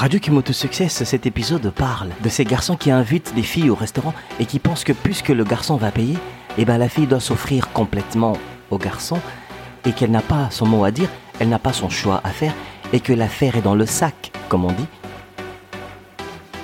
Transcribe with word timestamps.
Radio 0.00 0.18
Kimoto 0.18 0.54
Success, 0.54 1.04
cet 1.04 1.26
épisode 1.26 1.68
parle 1.68 2.08
de 2.24 2.30
ces 2.30 2.46
garçons 2.46 2.74
qui 2.74 2.90
invitent 2.90 3.34
des 3.34 3.42
filles 3.42 3.68
au 3.68 3.74
restaurant 3.74 4.14
et 4.38 4.46
qui 4.46 4.58
pensent 4.58 4.82
que 4.82 4.94
puisque 4.94 5.28
le 5.28 5.44
garçon 5.44 5.76
va 5.76 5.90
payer, 5.90 6.16
eh 6.56 6.64
ben 6.64 6.78
la 6.78 6.88
fille 6.88 7.06
doit 7.06 7.20
s'offrir 7.20 7.70
complètement 7.74 8.38
au 8.70 8.78
garçon 8.78 9.18
et 9.84 9.92
qu'elle 9.92 10.10
n'a 10.10 10.22
pas 10.22 10.48
son 10.50 10.64
mot 10.64 10.84
à 10.84 10.90
dire, 10.90 11.10
elle 11.38 11.50
n'a 11.50 11.58
pas 11.58 11.74
son 11.74 11.90
choix 11.90 12.22
à 12.24 12.30
faire 12.30 12.54
et 12.94 13.00
que 13.00 13.12
l'affaire 13.12 13.56
est 13.56 13.60
dans 13.60 13.74
le 13.74 13.84
sac, 13.84 14.32
comme 14.48 14.64
on 14.64 14.72
dit. 14.72 14.86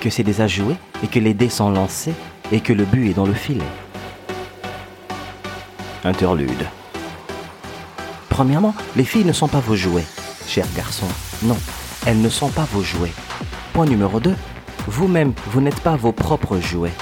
Que 0.01 0.09
c'est 0.09 0.23
déjà 0.23 0.47
joué 0.47 0.75
et 1.03 1.07
que 1.07 1.19
les 1.19 1.35
dés 1.35 1.49
sont 1.49 1.69
lancés 1.69 2.15
et 2.51 2.59
que 2.59 2.73
le 2.73 2.85
but 2.85 3.11
est 3.11 3.13
dans 3.13 3.27
le 3.27 3.35
filet. 3.35 3.61
Interlude. 6.03 6.65
Premièrement, 8.29 8.73
les 8.95 9.05
filles 9.05 9.25
ne 9.25 9.31
sont 9.31 9.47
pas 9.47 9.59
vos 9.59 9.75
jouets, 9.75 10.07
chers 10.47 10.65
garçons. 10.75 11.05
Non, 11.43 11.57
elles 12.07 12.21
ne 12.21 12.29
sont 12.29 12.47
pas 12.47 12.65
vos 12.71 12.81
jouets. 12.81 13.11
Point 13.73 13.85
numéro 13.85 14.21
2. 14.21 14.33
Vous-même, 14.87 15.33
vous, 15.47 15.59
n'êtes 15.59 15.81
pas 15.81 15.97
vos 15.97 16.13
propres 16.13 16.57
jouets. 16.57 16.93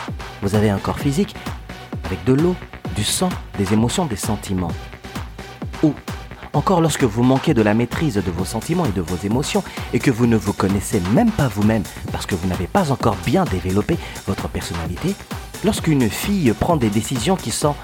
Vous 0.41 0.55
avez 0.55 0.71
un 0.71 0.79
corps 0.79 0.97
physique 0.97 1.35
avec 2.05 2.23
de 2.23 2.33
l'eau, 2.33 2.55
du 2.95 3.03
sang, 3.03 3.29
des 3.59 3.71
émotions, 3.71 4.07
des 4.07 4.15
sentiments. 4.15 4.71
Ou 5.83 5.93
encore 6.53 6.81
lorsque 6.81 7.03
vous 7.03 7.21
manquez 7.21 7.53
de 7.53 7.61
la 7.61 7.75
maîtrise 7.75 8.15
de 8.15 8.31
vos 8.31 8.45
sentiments 8.45 8.87
et 8.87 8.91
de 8.91 9.01
vos 9.01 9.17
émotions 9.17 9.63
et 9.93 9.99
que 9.99 10.09
vous 10.09 10.25
ne 10.25 10.37
vous 10.37 10.53
connaissez 10.53 10.99
même 11.13 11.29
pas 11.29 11.49
vous-même 11.49 11.83
parce 12.11 12.25
que 12.25 12.33
vous 12.33 12.47
n'avez 12.47 12.65
pas 12.65 12.91
encore 12.91 13.17
bien 13.27 13.43
développé 13.43 13.99
votre 14.25 14.47
personnalité, 14.47 15.13
lorsqu'une 15.63 16.09
fille 16.09 16.51
prend 16.59 16.77
des 16.77 16.89
décisions 16.89 17.35
qui 17.35 17.51
sont 17.51 17.75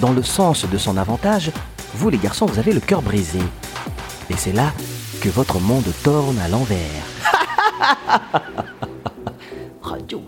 dans 0.00 0.12
le 0.12 0.22
sens 0.22 0.66
de 0.70 0.76
son 0.76 0.98
avantage, 0.98 1.50
vous 1.94 2.10
les 2.10 2.18
garçons, 2.18 2.44
vous 2.44 2.58
avez 2.58 2.72
le 2.72 2.80
cœur 2.80 3.00
brisé. 3.00 3.40
Et 4.28 4.34
c'est 4.36 4.52
là 4.52 4.70
que 5.20 5.28
votre 5.28 5.58
monde 5.58 5.92
tourne 6.02 6.38
à 6.38 6.48
l'envers. 6.48 7.04
Radio 9.82 10.22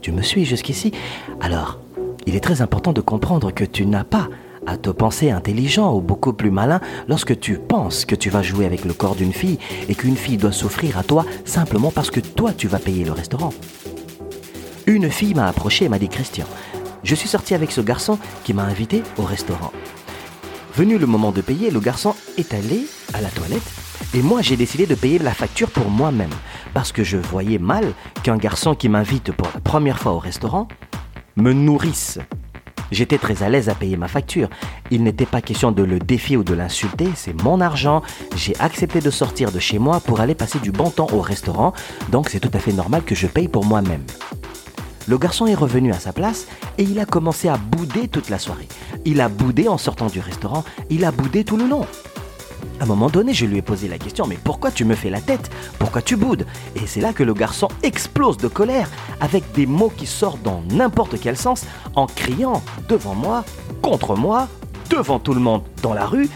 Tu 0.00 0.10
me 0.10 0.22
suis 0.22 0.44
jusqu'ici 0.44 0.92
Alors, 1.40 1.78
il 2.26 2.34
est 2.34 2.40
très 2.40 2.62
important 2.62 2.92
de 2.92 3.00
comprendre 3.00 3.52
que 3.52 3.64
tu 3.64 3.86
n'as 3.86 4.04
pas 4.04 4.28
à 4.66 4.76
te 4.76 4.90
penser 4.90 5.30
intelligent 5.30 5.94
ou 5.94 6.00
beaucoup 6.00 6.32
plus 6.32 6.50
malin 6.50 6.80
lorsque 7.08 7.38
tu 7.38 7.58
penses 7.58 8.04
que 8.04 8.14
tu 8.14 8.30
vas 8.30 8.42
jouer 8.42 8.66
avec 8.66 8.84
le 8.84 8.94
corps 8.94 9.14
d'une 9.14 9.32
fille 9.32 9.58
et 9.88 9.94
qu'une 9.94 10.16
fille 10.16 10.38
doit 10.38 10.52
s'offrir 10.52 10.98
à 10.98 11.02
toi 11.02 11.24
simplement 11.44 11.90
parce 11.90 12.10
que 12.10 12.20
toi 12.20 12.52
tu 12.52 12.66
vas 12.66 12.78
payer 12.78 13.04
le 13.04 13.12
restaurant. 13.12 13.52
Une 14.86 15.10
fille 15.10 15.34
m'a 15.34 15.46
approché 15.46 15.84
et 15.84 15.88
m'a 15.88 15.98
dit 15.98 16.08
Christian, 16.08 16.46
je 17.02 17.14
suis 17.14 17.28
sorti 17.28 17.54
avec 17.54 17.70
ce 17.70 17.80
garçon 17.80 18.18
qui 18.44 18.54
m'a 18.54 18.64
invité 18.64 19.02
au 19.18 19.22
restaurant. 19.22 19.72
Venu 20.76 20.98
le 20.98 21.06
moment 21.06 21.30
de 21.30 21.40
payer, 21.40 21.70
le 21.70 21.78
garçon 21.78 22.16
est 22.36 22.52
allé 22.52 22.86
à 23.12 23.20
la 23.20 23.28
toilette 23.28 23.62
et 24.12 24.22
moi 24.22 24.42
j'ai 24.42 24.56
décidé 24.56 24.86
de 24.86 24.96
payer 24.96 25.20
la 25.20 25.32
facture 25.32 25.70
pour 25.70 25.88
moi-même 25.88 26.32
parce 26.72 26.90
que 26.90 27.04
je 27.04 27.16
voyais 27.16 27.58
mal 27.58 27.92
qu'un 28.24 28.36
garçon 28.36 28.74
qui 28.74 28.88
m'invite 28.88 29.30
pour 29.30 29.46
la 29.54 29.60
première 29.60 30.00
fois 30.00 30.12
au 30.12 30.18
restaurant 30.18 30.66
me 31.36 31.52
nourrisse. 31.52 32.18
J'étais 32.90 33.18
très 33.18 33.44
à 33.44 33.48
l'aise 33.48 33.68
à 33.68 33.74
payer 33.76 33.96
ma 33.96 34.08
facture. 34.08 34.48
Il 34.90 35.04
n'était 35.04 35.26
pas 35.26 35.40
question 35.40 35.70
de 35.70 35.84
le 35.84 36.00
défier 36.00 36.36
ou 36.36 36.42
de 36.42 36.54
l'insulter, 36.54 37.08
c'est 37.14 37.40
mon 37.42 37.60
argent. 37.60 38.02
J'ai 38.34 38.54
accepté 38.58 39.00
de 39.00 39.10
sortir 39.10 39.52
de 39.52 39.60
chez 39.60 39.78
moi 39.78 40.00
pour 40.00 40.20
aller 40.20 40.34
passer 40.34 40.58
du 40.58 40.72
bon 40.72 40.90
temps 40.90 41.08
au 41.12 41.20
restaurant, 41.20 41.72
donc 42.10 42.28
c'est 42.30 42.40
tout 42.40 42.50
à 42.52 42.58
fait 42.58 42.72
normal 42.72 43.02
que 43.04 43.14
je 43.14 43.28
paye 43.28 43.46
pour 43.46 43.64
moi-même. 43.64 44.02
Le 45.06 45.18
garçon 45.18 45.46
est 45.46 45.54
revenu 45.54 45.92
à 45.92 45.98
sa 45.98 46.12
place 46.12 46.46
et 46.78 46.82
il 46.82 46.98
a 46.98 47.04
commencé 47.04 47.48
à 47.48 47.58
bouder 47.58 48.08
toute 48.08 48.30
la 48.30 48.38
soirée. 48.38 48.68
Il 49.04 49.20
a 49.20 49.28
boudé 49.28 49.68
en 49.68 49.76
sortant 49.76 50.06
du 50.06 50.20
restaurant, 50.20 50.64
il 50.88 51.04
a 51.04 51.12
boudé 51.12 51.44
tout 51.44 51.56
le 51.56 51.66
long. 51.66 51.86
À 52.80 52.84
un 52.84 52.86
moment 52.86 53.10
donné, 53.10 53.34
je 53.34 53.44
lui 53.44 53.58
ai 53.58 53.62
posé 53.62 53.86
la 53.86 53.98
question, 53.98 54.26
mais 54.26 54.38
pourquoi 54.42 54.70
tu 54.70 54.84
me 54.84 54.94
fais 54.94 55.10
la 55.10 55.20
tête? 55.20 55.50
Pourquoi 55.78 56.00
tu 56.02 56.16
boudes? 56.16 56.46
Et 56.74 56.86
c'est 56.86 57.00
là 57.00 57.12
que 57.12 57.22
le 57.22 57.34
garçon 57.34 57.68
explose 57.82 58.38
de 58.38 58.48
colère, 58.48 58.88
avec 59.20 59.52
des 59.52 59.66
mots 59.66 59.92
qui 59.94 60.06
sortent 60.06 60.42
dans 60.42 60.62
n'importe 60.70 61.20
quel 61.20 61.36
sens, 61.36 61.66
en 61.94 62.06
criant 62.06 62.62
devant 62.88 63.14
moi, 63.14 63.44
contre 63.82 64.16
moi, 64.16 64.48
devant 64.90 65.18
tout 65.18 65.34
le 65.34 65.40
monde 65.40 65.62
dans 65.82 65.94
la 65.94 66.06
rue, 66.06 66.28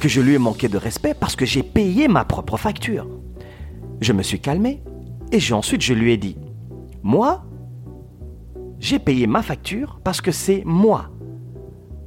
que 0.00 0.08
je 0.08 0.20
lui 0.20 0.34
ai 0.34 0.38
manqué 0.38 0.68
de 0.68 0.78
respect 0.78 1.14
parce 1.14 1.36
que 1.36 1.46
j'ai 1.46 1.62
payé 1.62 2.08
ma 2.08 2.24
propre 2.24 2.56
facture. 2.56 3.06
Je 4.00 4.12
me 4.12 4.22
suis 4.22 4.40
calmé 4.40 4.82
et 5.32 5.52
ensuite 5.52 5.82
je 5.82 5.94
lui 5.94 6.12
ai 6.12 6.16
dit, 6.16 6.36
moi, 7.02 7.44
j'ai 8.80 8.98
payé 8.98 9.26
ma 9.26 9.42
facture 9.42 10.00
parce 10.04 10.20
que 10.20 10.30
c'est 10.30 10.62
moi 10.64 11.10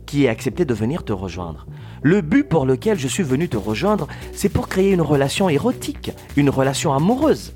qui 0.05 0.23
ai 0.23 0.29
accepté 0.29 0.65
de 0.65 0.73
venir 0.73 1.03
te 1.03 1.13
rejoindre. 1.13 1.67
Le 2.01 2.21
but 2.21 2.43
pour 2.47 2.65
lequel 2.65 2.97
je 2.97 3.07
suis 3.07 3.23
venu 3.23 3.47
te 3.47 3.57
rejoindre, 3.57 4.07
c'est 4.33 4.49
pour 4.49 4.67
créer 4.67 4.91
une 4.91 5.01
relation 5.01 5.49
érotique, 5.49 6.11
une 6.35 6.49
relation 6.49 6.93
amoureuse. 6.93 7.53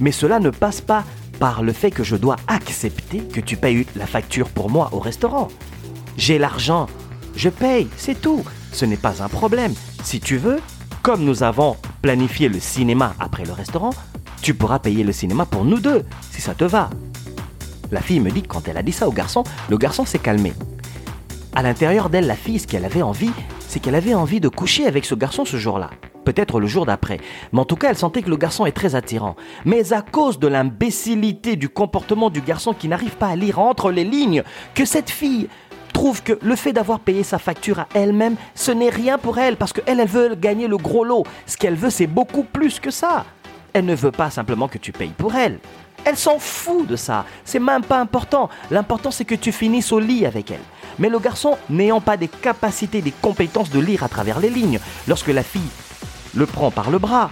Mais 0.00 0.12
cela 0.12 0.40
ne 0.40 0.50
passe 0.50 0.80
pas 0.80 1.04
par 1.38 1.62
le 1.62 1.72
fait 1.72 1.90
que 1.90 2.04
je 2.04 2.16
dois 2.16 2.36
accepter 2.46 3.18
que 3.18 3.40
tu 3.40 3.56
payes 3.56 3.86
la 3.96 4.06
facture 4.06 4.48
pour 4.48 4.70
moi 4.70 4.88
au 4.92 4.98
restaurant. 4.98 5.48
J'ai 6.16 6.38
l'argent, 6.38 6.86
je 7.36 7.48
paye, 7.48 7.88
c'est 7.96 8.20
tout. 8.20 8.42
Ce 8.72 8.84
n'est 8.84 8.96
pas 8.96 9.22
un 9.22 9.28
problème. 9.28 9.74
Si 10.02 10.20
tu 10.20 10.36
veux, 10.36 10.60
comme 11.02 11.24
nous 11.24 11.42
avons 11.42 11.76
planifié 12.02 12.48
le 12.48 12.60
cinéma 12.60 13.14
après 13.20 13.44
le 13.44 13.52
restaurant, 13.52 13.94
tu 14.42 14.54
pourras 14.54 14.78
payer 14.78 15.04
le 15.04 15.12
cinéma 15.12 15.46
pour 15.46 15.64
nous 15.64 15.80
deux, 15.80 16.02
si 16.30 16.40
ça 16.40 16.54
te 16.54 16.64
va. 16.64 16.90
La 17.90 18.00
fille 18.00 18.20
me 18.20 18.30
dit 18.30 18.42
que 18.42 18.48
quand 18.48 18.68
elle 18.68 18.76
a 18.76 18.82
dit 18.82 18.92
ça 18.92 19.08
au 19.08 19.12
garçon, 19.12 19.44
le 19.68 19.76
garçon 19.76 20.04
s'est 20.04 20.18
calmé. 20.18 20.52
À 21.54 21.62
l'intérieur 21.62 22.10
d'elle, 22.10 22.26
la 22.26 22.34
fille, 22.34 22.58
ce 22.58 22.66
qu'elle 22.66 22.84
avait 22.84 23.02
envie, 23.02 23.30
c'est 23.60 23.80
qu'elle 23.80 23.94
avait 23.94 24.14
envie 24.14 24.40
de 24.40 24.48
coucher 24.48 24.86
avec 24.86 25.04
ce 25.04 25.14
garçon 25.14 25.44
ce 25.44 25.56
jour-là. 25.56 25.90
Peut-être 26.24 26.58
le 26.58 26.66
jour 26.66 26.86
d'après. 26.86 27.18
Mais 27.52 27.60
en 27.60 27.64
tout 27.64 27.76
cas, 27.76 27.90
elle 27.90 27.96
sentait 27.96 28.22
que 28.22 28.30
le 28.30 28.36
garçon 28.36 28.66
est 28.66 28.72
très 28.72 28.94
attirant. 28.94 29.36
Mais 29.64 29.92
à 29.92 30.02
cause 30.02 30.38
de 30.38 30.48
l'imbécilité 30.48 31.56
du 31.56 31.68
comportement 31.68 32.30
du 32.30 32.40
garçon 32.40 32.72
qui 32.72 32.88
n'arrive 32.88 33.16
pas 33.16 33.28
à 33.28 33.36
lire 33.36 33.58
entre 33.58 33.90
les 33.90 34.04
lignes, 34.04 34.42
que 34.74 34.84
cette 34.84 35.10
fille 35.10 35.48
trouve 35.92 36.22
que 36.22 36.38
le 36.42 36.56
fait 36.56 36.72
d'avoir 36.72 36.98
payé 36.98 37.22
sa 37.22 37.38
facture 37.38 37.78
à 37.78 37.88
elle-même, 37.94 38.36
ce 38.54 38.72
n'est 38.72 38.90
rien 38.90 39.18
pour 39.18 39.38
elle, 39.38 39.56
parce 39.56 39.72
qu'elle, 39.72 40.00
elle 40.00 40.08
veut 40.08 40.34
gagner 40.34 40.66
le 40.66 40.76
gros 40.76 41.04
lot. 41.04 41.24
Ce 41.46 41.56
qu'elle 41.56 41.76
veut, 41.76 41.90
c'est 41.90 42.08
beaucoup 42.08 42.42
plus 42.42 42.80
que 42.80 42.90
ça. 42.90 43.24
Elle 43.72 43.84
ne 43.84 43.94
veut 43.94 44.12
pas 44.12 44.30
simplement 44.30 44.66
que 44.66 44.78
tu 44.78 44.92
payes 44.92 45.14
pour 45.16 45.34
elle. 45.34 45.58
Elle 46.04 46.16
s'en 46.16 46.38
fout 46.38 46.86
de 46.86 46.96
ça. 46.96 47.24
C'est 47.44 47.58
même 47.58 47.82
pas 47.82 48.00
important. 48.00 48.50
L'important, 48.70 49.10
c'est 49.10 49.24
que 49.24 49.34
tu 49.34 49.52
finisses 49.52 49.92
au 49.92 49.98
lit 49.98 50.26
avec 50.26 50.50
elle. 50.50 50.60
Mais 50.98 51.08
le 51.08 51.18
garçon, 51.18 51.56
n'ayant 51.70 52.00
pas 52.00 52.16
des 52.16 52.28
capacités, 52.28 53.02
des 53.02 53.10
compétences 53.10 53.70
de 53.70 53.80
lire 53.80 54.02
à 54.04 54.08
travers 54.08 54.38
les 54.38 54.50
lignes, 54.50 54.80
lorsque 55.08 55.28
la 55.28 55.42
fille 55.42 55.62
le 56.34 56.46
prend 56.46 56.70
par 56.70 56.90
le 56.90 56.98
bras, 56.98 57.30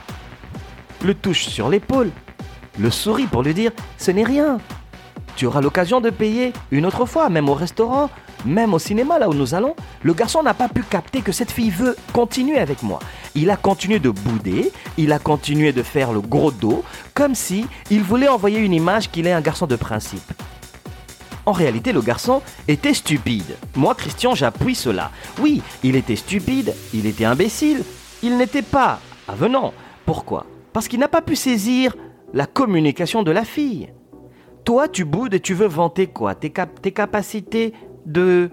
le 1.03 1.15
touche 1.15 1.47
sur 1.47 1.69
l'épaule, 1.69 2.11
le 2.79 2.91
sourit 2.91 3.27
pour 3.27 3.43
lui 3.43 3.55
dire 3.55 3.73
ce 3.99 4.11
n'est 4.11 4.25
rien. 4.25 4.59
Tu 5.37 5.47
auras 5.47 5.61
l'occasion 5.61 6.01
de 6.01 6.11
payer 6.11 6.53
une 6.71 6.87
autre 6.87 7.07
fois, 7.07 7.29
même 7.29 7.49
au 7.49 7.55
restaurant, 7.55 8.11
même 8.45 8.75
au 8.75 8.79
cinéma, 8.79 9.19
là 9.19 9.29
où 9.29 9.35
nous 9.35 9.55
allons. 9.55 9.75
Le 10.03 10.15
garçon 10.15 10.43
n'a 10.43 10.55
pas 10.55 10.69
pu 10.69 10.83
capter 10.83 11.21
que 11.23 11.33
cette 11.33 11.51
fille 11.51 11.71
veut 11.71 11.97
continuer 12.13 12.59
avec 12.59 12.83
moi. 12.83 12.99
Il 13.35 13.51
a 13.51 13.57
continué 13.57 13.99
de 13.99 14.11
bouder, 14.11 14.73
il 14.99 15.13
a 15.13 15.19
continué 15.19 15.73
de 15.73 15.83
faire 15.83 16.13
le 16.13 16.21
gros 16.21 16.51
dos, 16.51 16.85
comme 17.15 17.35
si 17.35 17.67
il 17.91 18.03
voulait 18.03 18.29
envoyer 18.29 18.59
une 18.59 18.75
image 18.75 19.11
qu'il 19.11 19.27
est 19.27 19.33
un 19.33 19.41
garçon 19.41 19.67
de 19.67 19.77
principe. 19.77 20.33
En 21.45 21.53
réalité, 21.53 21.93
le 21.93 22.03
garçon 22.03 22.43
était 22.69 22.95
stupide. 22.95 23.57
Moi, 23.75 23.95
Christian, 23.95 24.35
j'appuie 24.35 24.75
cela. 24.75 25.11
Oui, 25.41 25.63
il 25.83 25.97
était 25.97 26.17
stupide, 26.17 26.75
il 26.95 27.07
était 27.07 27.25
imbécile, 27.25 27.83
il 28.23 28.37
n'était 28.37 28.63
pas 28.63 29.01
avenant. 29.27 29.73
Pourquoi? 30.07 30.47
Parce 30.73 30.87
qu'il 30.89 31.01
n'a 31.01 31.09
pas 31.09 31.23
pu 31.23 31.35
saisir 31.35 31.97
la 32.33 32.47
communication 32.47 33.23
de 33.23 33.31
la 33.31 33.45
fille. 33.45 33.93
Toi, 34.65 34.89
tu 34.89 35.05
boudes 35.05 35.35
et 35.35 35.41
tu 35.41 35.55
veux 35.55 35.67
vanter 35.67 36.07
quoi? 36.07 36.35
Tes, 36.35 36.51
capacités 36.51 37.73
de 38.07 38.51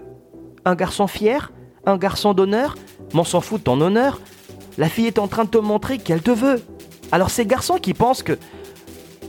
un 0.64 0.74
garçon 0.74 1.06
fier? 1.06 1.52
Un 1.86 1.96
garçon 1.96 2.34
d'honneur? 2.34 2.74
M'en 3.14 3.24
s'en 3.24 3.40
fout 3.40 3.60
de 3.60 3.64
ton 3.64 3.80
honneur 3.80 4.20
La 4.78 4.88
fille 4.88 5.06
est 5.06 5.18
en 5.18 5.28
train 5.28 5.44
de 5.44 5.50
te 5.50 5.58
montrer 5.58 5.98
qu'elle 5.98 6.22
te 6.22 6.30
veut. 6.30 6.62
Alors 7.12 7.30
ces 7.30 7.46
garçons 7.46 7.78
qui 7.78 7.94
pensent 7.94 8.22
que 8.22 8.38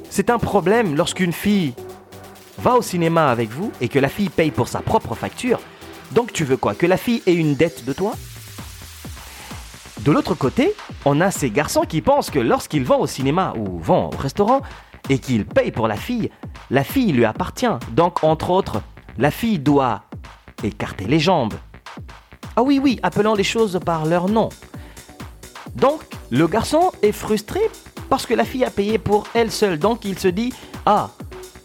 c'est 0.09 0.29
un 0.29 0.37
problème 0.37 0.95
lorsqu'une 0.95 1.33
fille 1.33 1.73
va 2.57 2.75
au 2.75 2.81
cinéma 2.81 3.29
avec 3.29 3.49
vous 3.49 3.71
et 3.81 3.87
que 3.87 3.97
la 3.99 4.09
fille 4.09 4.29
paye 4.29 4.51
pour 4.51 4.67
sa 4.67 4.81
propre 4.81 5.15
facture, 5.15 5.59
donc 6.11 6.33
tu 6.33 6.43
veux 6.43 6.57
quoi 6.57 6.75
Que 6.75 6.85
la 6.85 6.97
fille 6.97 7.23
ait 7.25 7.33
une 7.33 7.55
dette 7.55 7.85
de 7.85 7.93
toi? 7.93 8.13
De 10.01 10.11
l'autre 10.11 10.35
côté, 10.35 10.73
on 11.05 11.21
a 11.21 11.31
ces 11.31 11.49
garçons 11.49 11.83
qui 11.87 12.01
pensent 12.01 12.29
que 12.29 12.39
lorsqu'ils 12.39 12.83
vont 12.83 12.99
au 12.99 13.07
cinéma 13.07 13.53
ou 13.57 13.79
vont 13.79 14.07
au 14.07 14.17
restaurant 14.17 14.61
et 15.09 15.19
qu'ils 15.19 15.45
payent 15.45 15.71
pour 15.71 15.87
la 15.87 15.95
fille, 15.95 16.29
la 16.69 16.83
fille 16.83 17.11
lui 17.11 17.25
appartient. 17.25 17.67
Donc 17.91 18.23
entre 18.23 18.49
autres, 18.49 18.81
la 19.17 19.31
fille 19.31 19.59
doit 19.59 20.03
écarter 20.63 21.05
les 21.05 21.19
jambes. 21.19 21.53
Ah 22.55 22.63
oui, 22.63 22.79
oui, 22.81 22.99
appelant 23.03 23.33
les 23.33 23.43
choses 23.43 23.79
par 23.85 24.05
leur 24.05 24.27
nom. 24.27 24.49
Donc, 25.75 26.01
le 26.29 26.47
garçon 26.47 26.91
est 27.01 27.11
frustré 27.11 27.59
parce 28.09 28.25
que 28.25 28.33
la 28.33 28.45
fille 28.45 28.65
a 28.65 28.69
payé 28.69 28.97
pour 28.97 29.27
elle 29.33 29.51
seule. 29.51 29.79
Donc, 29.79 30.05
il 30.05 30.19
se 30.19 30.27
dit 30.27 30.53
Ah, 30.85 31.09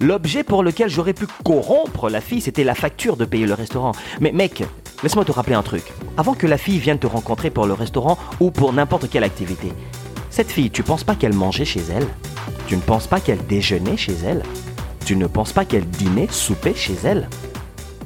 l'objet 0.00 0.44
pour 0.44 0.62
lequel 0.62 0.88
j'aurais 0.88 1.12
pu 1.14 1.26
corrompre 1.44 2.08
la 2.08 2.20
fille, 2.20 2.40
c'était 2.40 2.64
la 2.64 2.74
facture 2.74 3.16
de 3.16 3.24
payer 3.24 3.46
le 3.46 3.54
restaurant. 3.54 3.92
Mais 4.20 4.32
mec, 4.32 4.64
laisse-moi 5.02 5.24
te 5.24 5.32
rappeler 5.32 5.54
un 5.54 5.62
truc. 5.62 5.84
Avant 6.16 6.34
que 6.34 6.46
la 6.46 6.58
fille 6.58 6.78
vienne 6.78 6.98
te 6.98 7.06
rencontrer 7.06 7.50
pour 7.50 7.66
le 7.66 7.72
restaurant 7.72 8.18
ou 8.40 8.50
pour 8.50 8.72
n'importe 8.72 9.10
quelle 9.10 9.24
activité, 9.24 9.72
Cette 10.30 10.50
fille, 10.50 10.70
tu 10.70 10.82
penses 10.82 11.02
pas 11.02 11.14
qu'elle 11.14 11.32
mangeait 11.32 11.64
chez 11.64 11.80
elle? 11.90 12.06
Tu 12.66 12.76
ne 12.76 12.82
penses 12.82 13.06
pas 13.06 13.20
qu'elle 13.20 13.46
déjeunait 13.46 13.96
chez 13.96 14.12
elle? 14.22 14.42
Tu 15.06 15.16
ne 15.16 15.26
penses 15.26 15.52
pas 15.52 15.64
qu'elle 15.64 15.86
dînait, 15.88 16.28
soupait 16.30 16.74
chez 16.74 16.94
elle? 17.04 17.30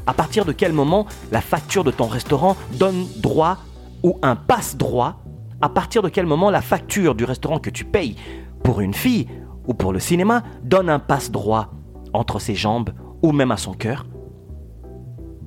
À 0.07 0.15
partir 0.15 0.45
de 0.45 0.53
quel 0.53 0.73
moment 0.73 1.07
la 1.33 1.41
facture 1.41 1.83
de 1.83 1.91
ton 1.91 2.07
restaurant 2.07 2.57
donne 2.75 3.07
droit 3.17 3.59
ou 4.05 4.19
un 4.23 4.37
passe-droit 4.37 5.17
À 5.63 5.69
partir 5.69 6.01
de 6.01 6.09
quel 6.09 6.25
moment 6.25 6.51
la 6.51 6.63
facture 6.63 7.15
du 7.15 7.25
restaurant 7.25 7.59
que 7.59 7.69
tu 7.69 7.85
payes 7.85 8.17
pour 8.65 8.81
une 8.81 8.95
fille 8.95 9.27
ou 9.67 9.75
pour 9.75 9.93
le 9.93 9.99
cinéma 9.99 10.43
donne 10.63 10.89
un 10.89 10.99
passe-droit 10.99 11.71
entre 12.15 12.39
ses 12.39 12.55
jambes 12.55 12.91
ou 13.23 13.33
même 13.33 13.51
à 13.51 13.59
son 13.59 13.75
cœur? 13.75 14.07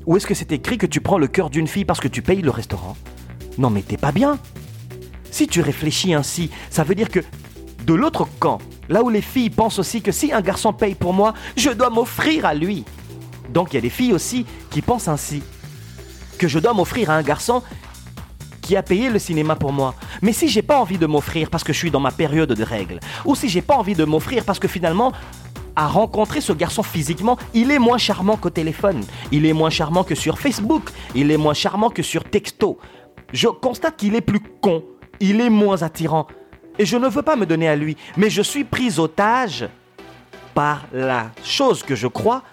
Ou 0.06 0.18
est-ce 0.18 0.28
que 0.28 0.36
c'est 0.36 0.52
écrit 0.52 0.78
que 0.78 0.86
tu 0.86 1.02
prends 1.02 1.18
le 1.18 1.28
cœur 1.28 1.50
d'une 1.50 1.66
fille 1.66 1.86
parce 1.86 2.00
que 2.00 2.08
tu 2.08 2.22
payes 2.22 2.44
le 2.44 2.52
restaurant? 2.52 2.96
Non 3.58 3.72
mais 3.72 3.82
t'es 3.82 3.98
pas 3.98 4.12
bien. 4.12 4.38
Si 5.32 5.48
tu 5.48 5.62
réfléchis 5.62 6.14
ainsi, 6.14 6.52
ça 6.70 6.84
veut 6.84 6.94
dire 6.94 7.10
que 7.10 7.22
de 7.84 7.94
l'autre 7.96 8.28
camp, 8.40 8.60
là 8.90 9.02
où 9.02 9.10
les 9.10 9.22
filles 9.22 9.50
pensent 9.50 9.80
aussi 9.80 10.04
que 10.04 10.12
si 10.12 10.32
un 10.32 10.42
garçon 10.42 10.74
paye 10.74 10.94
pour 10.94 11.14
moi, 11.14 11.34
je 11.58 11.72
dois 11.72 11.90
m'offrir 11.90 12.46
à 12.46 12.54
lui. 12.54 12.86
Donc 13.52 13.74
il 13.74 13.78
y 13.78 13.80
a 13.80 13.82
des 13.82 13.90
filles 13.90 14.14
aussi 14.14 14.46
qui 14.70 14.84
pensent 14.84 15.08
ainsi, 15.08 15.42
que 16.38 16.48
je 16.48 16.60
dois 16.60 16.74
m'offrir 16.74 17.10
à 17.10 17.16
un 17.16 17.24
garçon 17.24 17.64
qui 18.64 18.76
a 18.78 18.82
payé 18.82 19.10
le 19.10 19.20
cinéma 19.20 19.56
pour 19.56 19.74
moi. 19.74 19.94
Mais 20.22 20.34
si 20.34 20.48
j'ai 20.48 20.64
pas 20.64 20.80
envie 20.80 20.98
de 20.98 21.06
m'offrir 21.06 21.50
parce 21.52 21.64
que 21.64 21.74
je 21.74 21.78
suis 21.78 21.92
dans 21.92 22.00
ma 22.00 22.12
période 22.12 22.52
de 22.52 22.64
règles, 22.64 23.00
ou 23.26 23.36
si 23.36 23.50
j'ai 23.50 23.62
pas 23.62 23.76
envie 23.76 23.94
de 23.94 24.06
m'offrir 24.06 24.46
parce 24.46 24.58
que 24.58 24.68
finalement, 24.68 25.12
à 25.76 25.88
rencontrer 25.88 26.40
ce 26.40 26.54
garçon 26.54 26.82
physiquement, 26.82 27.38
il 27.54 27.72
est 27.72 27.80
moins 27.80 27.98
charmant 27.98 28.38
qu'au 28.38 28.50
téléphone, 28.50 29.04
il 29.32 29.46
est 29.46 29.54
moins 29.54 29.70
charmant 29.70 30.04
que 30.04 30.16
sur 30.16 30.40
Facebook, 30.40 30.90
il 31.14 31.30
est 31.30 31.38
moins 31.38 31.54
charmant 31.54 31.90
que 31.90 32.02
sur 32.02 32.24
texto. 32.24 32.80
Je 33.34 33.48
constate 33.48 33.98
qu'il 33.98 34.16
est 34.16 34.22
plus 34.22 34.42
con, 34.62 34.84
il 35.20 35.42
est 35.42 35.50
moins 35.50 35.84
attirant. 35.84 36.28
Et 36.80 36.86
je 36.86 36.98
ne 36.98 37.08
veux 37.08 37.22
pas 37.22 37.36
me 37.36 37.46
donner 37.46 37.68
à 37.68 37.76
lui, 37.76 37.98
mais 38.18 38.30
je 38.30 38.42
suis 38.42 38.64
pris 38.64 38.98
otage 38.98 39.68
par 40.54 40.86
la 40.94 41.32
chose 41.44 41.84
que 41.84 41.96
je 41.96 42.08
crois, 42.08 42.44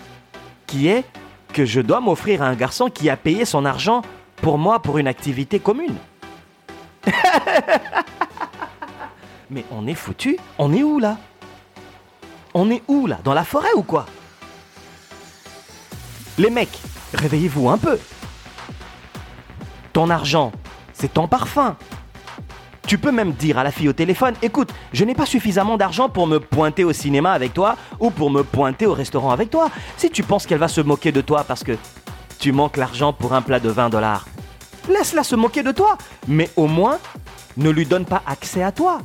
qui 0.66 0.88
est 0.88 1.04
que 1.52 1.64
je 1.64 1.80
dois 1.80 2.00
m'offrir 2.00 2.42
à 2.42 2.46
un 2.46 2.54
garçon 2.54 2.88
qui 2.88 3.10
a 3.10 3.16
payé 3.16 3.44
son 3.44 3.64
argent 3.64 4.02
pour 4.40 4.58
moi 4.58 4.81
pour 4.81 4.98
une 4.98 5.06
activité 5.06 5.60
commune. 5.60 5.96
mais 9.50 9.64
on 9.70 9.87
est 9.87 9.94
foutu 9.94 10.37
On 10.58 10.72
est 10.72 10.82
où 10.82 10.98
là? 10.98 11.16
On 12.54 12.70
est 12.70 12.82
où 12.88 13.06
là? 13.06 13.19
Dans 13.25 13.34
la 13.34 13.44
forêt 13.44 13.72
ou 13.76 13.82
quoi? 13.82 14.06
Les 16.38 16.50
mecs, 16.50 16.78
réveillez-vous 17.14 17.69
un 17.69 17.78
peu. 17.78 17.98
Ton 19.92 20.10
argent, 20.10 20.52
c'est 20.93 21.12
ton 21.12 21.28
parfum. 21.28 21.76
Tu 22.86 22.98
peux 22.98 23.12
même 23.12 23.32
dire 23.32 23.58
à 23.58 23.62
la 23.62 23.70
fille 23.70 23.88
au 23.88 23.93
téléphone, 23.93 24.34
écoute, 24.43 24.72
je 24.93 25.04
n'ai 25.04 25.14
pas 25.14 25.26
suffisamment 25.26 25.76
d'argent 25.76 26.08
pour 26.08 26.26
me 26.26 26.40
pointer 26.40 26.82
au 26.82 26.93
cinéma 26.93 27.32
avec 27.32 27.54
toi 27.54 27.76
ou 28.00 28.10
pour 28.10 28.31
me 28.31 28.43
pointer 28.43 28.86
au 28.86 28.94
restaurant 28.94 29.31
avec 29.31 29.50
toi. 29.50 29.70
Si 29.96 30.10
tu 30.10 30.22
penses 30.22 30.46
qu'elle 30.46 30.58
va 30.58 30.66
se 30.66 30.81
moquer 30.81 31.12
de 31.12 31.20
toi 31.20 31.44
parce 31.44 31.62
que 31.62 31.76
tu 32.40 32.52
manques 32.52 32.76
l'argent 32.76 33.12
pour 33.12 33.34
un 33.34 33.42
plat 33.42 33.60
de 33.60 33.69
20 33.69 33.90
dollars, 33.90 34.26
laisse-la 34.88 35.22
se 35.22 35.37
moquer 35.37 35.62
de 35.62 35.72
toi. 35.72 35.98
Mais 36.26 36.50
au 36.56 36.66
moins, 36.66 36.98
ne 37.56 37.70
lui 37.70 37.87
donne 37.87 38.04
pas 38.04 38.22
accès 38.26 38.62
à 38.62 38.72
toi. 38.72 39.00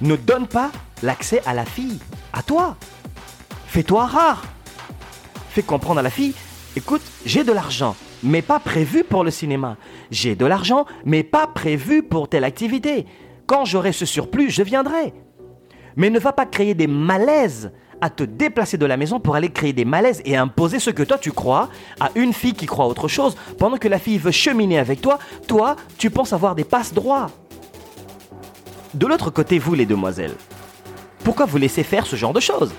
Ne 0.00 0.16
donne 0.16 0.46
pas 0.46 0.70
l'accès 1.02 1.42
à 1.46 1.54
la 1.54 1.64
fille, 1.64 1.98
à 2.32 2.42
toi. 2.42 2.76
Fais-toi 3.66 4.06
rare. 4.06 4.44
Fais 5.50 5.62
comprendre 5.62 6.00
à 6.00 6.02
la 6.02 6.10
fille, 6.10 6.34
écoute, 6.76 7.02
j'ai 7.24 7.42
de 7.42 7.52
l'argent 7.52 7.96
mais 8.22 8.42
pas 8.42 8.58
prévu 8.58 9.04
pour 9.04 9.24
le 9.24 9.30
cinéma. 9.30 9.76
J'ai 10.10 10.34
de 10.34 10.46
l'argent, 10.46 10.86
mais 11.04 11.22
pas 11.22 11.46
prévu 11.46 12.02
pour 12.02 12.28
telle 12.28 12.44
activité. 12.44 13.06
Quand 13.46 13.64
j'aurai 13.64 13.92
ce 13.92 14.04
surplus, 14.06 14.50
je 14.50 14.62
viendrai. 14.62 15.14
Mais 15.96 16.10
ne 16.10 16.18
va 16.18 16.32
pas 16.32 16.46
créer 16.46 16.74
des 16.74 16.86
malaises 16.86 17.72
à 18.00 18.10
te 18.10 18.24
déplacer 18.24 18.78
de 18.78 18.86
la 18.86 18.96
maison 18.96 19.20
pour 19.20 19.36
aller 19.36 19.50
créer 19.50 19.72
des 19.72 19.84
malaises 19.84 20.22
et 20.24 20.36
imposer 20.36 20.78
ce 20.78 20.90
que 20.90 21.02
toi 21.02 21.18
tu 21.18 21.32
crois 21.32 21.68
à 22.00 22.10
une 22.14 22.32
fille 22.32 22.54
qui 22.54 22.66
croit 22.66 22.86
autre 22.86 23.08
chose, 23.08 23.36
pendant 23.58 23.76
que 23.76 23.88
la 23.88 23.98
fille 23.98 24.18
veut 24.18 24.30
cheminer 24.30 24.78
avec 24.78 25.00
toi, 25.00 25.18
toi, 25.46 25.76
tu 25.98 26.10
penses 26.10 26.32
avoir 26.32 26.54
des 26.54 26.64
passes 26.64 26.92
droits. 26.92 27.30
De 28.94 29.06
l'autre 29.06 29.30
côté, 29.30 29.58
vous 29.58 29.74
les 29.74 29.86
demoiselles, 29.86 30.34
pourquoi 31.24 31.46
vous 31.46 31.58
laissez 31.58 31.82
faire 31.82 32.06
ce 32.06 32.16
genre 32.16 32.32
de 32.32 32.40
choses? 32.40 32.72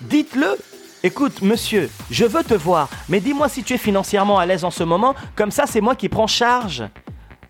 Dites-le 0.00 0.56
Écoute, 1.02 1.42
monsieur, 1.42 1.90
je 2.10 2.24
veux 2.24 2.42
te 2.42 2.54
voir, 2.54 2.88
mais 3.10 3.20
dis-moi 3.20 3.50
si 3.50 3.62
tu 3.62 3.74
es 3.74 3.78
financièrement 3.78 4.38
à 4.38 4.46
l'aise 4.46 4.64
en 4.64 4.70
ce 4.70 4.82
moment, 4.82 5.14
comme 5.36 5.50
ça 5.50 5.66
c'est 5.66 5.82
moi 5.82 5.94
qui 5.94 6.08
prends 6.08 6.26
charge 6.26 6.84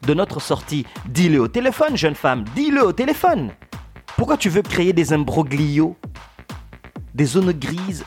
de 0.04 0.12
notre 0.12 0.40
sortie. 0.40 0.84
Dis-le 1.06 1.40
au 1.40 1.46
téléphone, 1.46 1.96
jeune 1.96 2.16
femme, 2.16 2.44
dis-le 2.56 2.84
au 2.84 2.92
téléphone. 2.92 3.52
Pourquoi 4.16 4.36
tu 4.36 4.48
veux 4.48 4.62
créer 4.62 4.92
des 4.92 5.12
imbroglios, 5.12 5.96
des 7.14 7.24
zones 7.24 7.52
grises, 7.52 8.04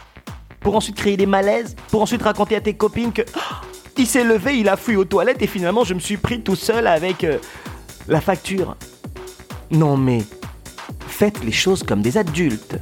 pour 0.60 0.76
ensuite 0.76 0.96
créer 0.96 1.18
des 1.18 1.26
malaises, 1.26 1.76
pour 1.90 2.02
ensuite 2.02 2.22
raconter 2.22 2.56
à 2.56 2.62
tes 2.62 2.74
copines 2.74 3.14
que 3.14 3.22
oh, 3.36 3.66
il 3.98 4.06
s'est 4.06 4.24
levé, 4.24 4.58
il 4.58 4.70
a 4.70 4.78
fui 4.78 4.96
aux 4.96 5.06
toilettes 5.06 5.42
et 5.42 5.48
finalement 5.48 5.84
je 5.84 5.94
me 5.94 6.00
suis 6.00 6.18
pris 6.18 6.42
tout 6.42 6.56
seul 6.56 6.88
avec 6.88 7.24
euh, 7.24 7.40
la 8.08 8.22
facture. 8.22 8.76
Non 9.72 9.98
mais, 9.98 10.24
faites 11.08 11.44
les 11.44 11.52
choses 11.52 11.84
comme 11.84 12.02
des 12.02 12.18
adultes. 12.18 12.78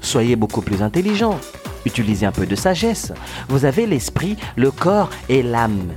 Soyez 0.00 0.36
beaucoup 0.36 0.62
plus 0.62 0.82
intelligents. 0.82 1.38
Utilisez 1.84 2.26
un 2.26 2.32
peu 2.32 2.46
de 2.46 2.56
sagesse. 2.56 3.12
Vous 3.48 3.64
avez 3.64 3.86
l'esprit, 3.86 4.36
le 4.56 4.70
corps 4.70 5.10
et 5.28 5.42
l'âme. 5.42 5.92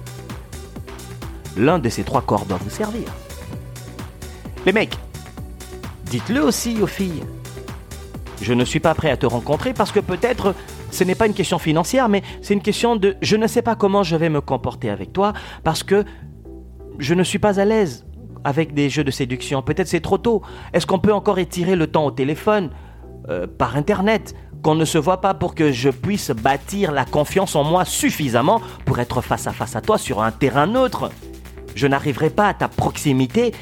L'un 1.57 1.79
de 1.79 1.89
ces 1.89 2.03
trois 2.03 2.21
corps 2.21 2.45
doit 2.45 2.59
vous 2.61 2.69
servir. 2.69 3.05
Les 4.65 4.73
mecs, 4.73 4.97
dites-le 6.05 6.43
aussi 6.43 6.81
aux 6.81 6.87
filles. 6.87 7.23
Je 8.41 8.53
ne 8.53 8.65
suis 8.65 8.79
pas 8.79 8.95
prêt 8.95 9.11
à 9.11 9.17
te 9.17 9.25
rencontrer 9.25 9.73
parce 9.73 9.91
que 9.91 9.99
peut-être 9.99 10.55
ce 10.89 11.03
n'est 11.03 11.15
pas 11.15 11.27
une 11.27 11.33
question 11.33 11.59
financière, 11.59 12.09
mais 12.09 12.23
c'est 12.41 12.53
une 12.53 12.61
question 12.61 12.95
de 12.95 13.15
je 13.21 13.35
ne 13.35 13.47
sais 13.47 13.61
pas 13.61 13.75
comment 13.75 14.03
je 14.03 14.15
vais 14.15 14.29
me 14.29 14.41
comporter 14.41 14.89
avec 14.89 15.13
toi 15.13 15.33
parce 15.63 15.83
que 15.83 16.03
je 16.97 17.13
ne 17.13 17.23
suis 17.23 17.39
pas 17.39 17.59
à 17.59 17.65
l'aise 17.65 18.05
avec 18.43 18.73
des 18.73 18.89
jeux 18.89 19.03
de 19.03 19.11
séduction. 19.11 19.61
Peut-être 19.61 19.87
c'est 19.87 20.01
trop 20.01 20.17
tôt. 20.17 20.41
Est-ce 20.73 20.87
qu'on 20.87 20.99
peut 20.99 21.13
encore 21.13 21.37
étirer 21.39 21.75
le 21.75 21.87
temps 21.87 22.05
au 22.05 22.11
téléphone, 22.11 22.71
euh, 23.29 23.45
par 23.45 23.77
Internet 23.77 24.35
qu'on 24.63 24.75
ne 24.75 24.85
se 24.85 24.97
voit 24.97 25.21
pas 25.21 25.33
pour 25.33 25.55
que 25.55 25.71
je 25.71 25.89
puisse 25.89 26.31
bâtir 26.31 26.91
la 26.91 27.05
confiance 27.05 27.55
en 27.55 27.63
moi 27.63 27.85
suffisamment 27.85 28.61
pour 28.85 28.99
être 28.99 29.21
face 29.21 29.47
à 29.47 29.51
face 29.51 29.75
à 29.75 29.81
toi 29.81 29.97
sur 29.97 30.21
un 30.21 30.31
terrain 30.31 30.65
neutre? 30.65 31.11
Je 31.75 31.87
n'arriverai 31.87 32.31
pas 32.31 32.47
à 32.47 32.53
ta 32.53 32.67
proximité 32.67 33.53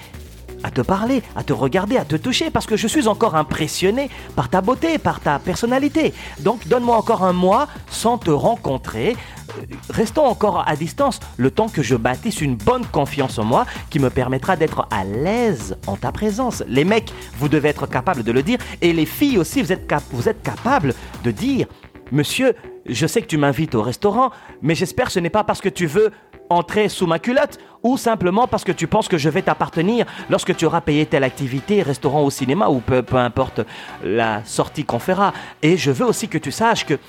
à 0.64 0.72
te 0.72 0.82
parler, 0.82 1.24
à 1.36 1.44
te 1.44 1.54
regarder, 1.54 1.98
à 1.98 2.06
te 2.06 2.16
toucher, 2.16 2.50
parce 2.50 2.66
que 2.66 2.78
je 2.78 2.88
suis 2.88 3.08
encore 3.08 3.36
impressionné 3.36 4.10
par 4.36 4.50
ta 4.50 4.62
beauté, 4.62 4.98
par 4.98 5.20
ta 5.20 5.40
personnalité. 5.40 6.14
Donc 6.40 6.68
donne-moi 6.68 6.96
encore 6.98 7.24
un 7.24 7.34
mois 7.34 7.68
sans 7.90 8.18
te 8.18 8.32
rencontrer. 8.32 9.16
Euh, 9.58 9.64
restons 9.90 10.26
encore 10.26 10.64
à 10.68 10.76
distance, 10.76 11.20
le 11.38 11.52
temps 11.52 11.70
que 11.70 11.82
je 11.82 11.96
bâtisse 11.96 12.42
une 12.42 12.56
bonne 12.56 12.86
confiance 12.86 13.40
en 13.40 13.44
moi 13.44 13.66
qui 13.90 14.00
me 14.00 14.10
permettra 14.10 14.56
d'être 14.56 14.88
à 14.92 15.04
l'aise 15.04 15.78
en 15.88 15.96
ta 15.96 16.12
présence. 16.12 16.64
Les 16.68 16.84
mecs, 16.84 17.14
vous 17.38 17.50
devez 17.50 17.70
être 17.70 17.88
capables 17.88 18.24
de 18.24 18.32
le 18.32 18.44
dire, 18.44 18.60
et 18.82 18.94
les 18.94 19.06
filles 19.06 19.38
aussi, 19.38 19.62
vous 19.62 19.72
êtes, 19.72 19.92
vous 20.12 20.30
êtes 20.30 20.44
capables 20.44 20.94
de 21.24 21.32
dire, 21.32 21.68
monsieur, 22.12 22.56
je 22.86 23.08
sais 23.08 23.22
que 23.22 23.28
tu 23.28 23.38
m'invites 23.38 23.76
au 23.76 23.82
restaurant, 23.82 24.32
mais 24.62 24.76
j'espère 24.76 25.08
que 25.08 25.12
ce 25.12 25.20
n'est 25.20 25.30
pas 25.30 25.44
parce 25.44 25.62
que 25.62 25.70
tu 25.70 25.86
veux 25.86 26.12
entrer 26.50 26.90
sous 26.90 27.08
ma 27.08 27.20
culotte 27.20 27.60
ou 27.84 27.98
simplement 27.98 28.48
parce 28.48 28.64
que 28.64 28.72
tu 28.72 28.88
penses 28.88 29.08
que 29.08 29.18
je 29.18 29.30
vais 29.30 29.42
t'appartenir 29.42 30.06
lorsque 30.30 30.56
tu 30.56 30.66
auras 30.66 30.82
payé 30.82 31.06
telle 31.06 31.24
activité, 31.24 31.82
restaurant 31.82 32.24
ou 32.24 32.32
cinéma 32.32 32.70
ou 32.70 32.80
peu, 32.80 33.02
peu 33.02 33.18
importe 33.18 33.62
la 34.04 34.44
sortie 34.44 34.84
qu'on 34.84 35.00
fera. 35.00 35.34
Et 35.62 35.78
je 35.78 35.92
veux 35.92 36.06
aussi 36.06 36.28
que 36.28 36.38
tu 36.38 36.52
saches 36.52 36.86
que 36.86 37.00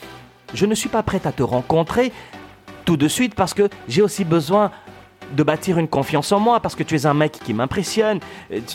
je 0.55 0.67
ne 0.67 0.75
suis 0.75 0.89
pas 0.89 1.03
prête 1.03 1.27
à 1.27 1.33
te 1.33 1.43
rencontrer 1.43 2.13
tout 2.85 2.97
de 2.97 3.09
suite 3.09 3.35
parce 3.35 3.55
que 3.55 3.69
j'ai 3.89 4.03
aussi 4.03 4.25
besoin 4.25 4.71
de 5.33 5.43
bâtir 5.43 5.79
une 5.79 5.89
confiance 5.89 6.33
en 6.33 6.41
moi 6.41 6.61
parce 6.61 6.75
que 6.75 6.83
tu 6.83 6.97
es 6.97 7.07
un 7.07 7.15
mec 7.15 7.33
qui 7.45 7.55
m'impressionne, 7.55 8.19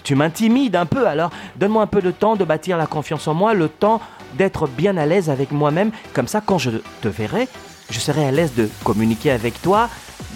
tu 0.03 0.15
m'intimides 0.15 0.75
un 0.75 0.85
peu, 0.85 1.05
alors 1.05 1.31
donne-moi 1.57 1.83
un 1.83 1.87
peu 1.87 2.01
de 2.01 2.11
temps 2.11 2.35
de 2.35 2.45
bâtir 2.45 2.77
la 2.77 2.87
confiance 2.87 3.27
en 3.27 3.33
moi, 3.33 3.53
le 3.53 3.67
temps 3.67 3.99
d'être 4.37 4.67
bien 4.67 4.95
à 4.97 5.05
l'aise 5.05 5.29
avec 5.29 5.51
moi-même, 5.51 5.91
comme 6.13 6.27
ça 6.27 6.41
quand 6.41 6.57
je 6.57 6.71
te 7.01 7.07
verrai, 7.07 7.49
je 7.89 7.99
serai 7.99 8.25
à 8.25 8.31
l'aise 8.31 8.53
de 8.55 8.69
communiquer 8.83 9.31
avec 9.31 9.61
toi 9.61 9.89